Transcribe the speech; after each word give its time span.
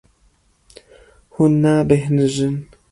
Hûn 1.33 1.53
nabêhnijin. 1.61 2.55